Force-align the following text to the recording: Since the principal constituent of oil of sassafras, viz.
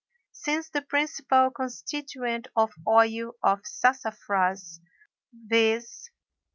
Since 0.31 0.69
the 0.71 0.81
principal 0.81 1.51
constituent 1.51 2.47
of 2.55 2.73
oil 2.87 3.33
of 3.43 3.61
sassafras, 3.67 4.79
viz. 5.31 6.09